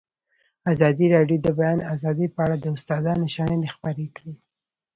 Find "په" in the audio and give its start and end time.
2.35-2.39